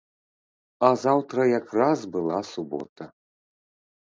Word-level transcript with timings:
А 0.87 0.87
заўтра 1.03 1.45
як 1.59 1.67
раз 1.81 1.99
была 2.17 2.39
субота. 2.53 3.03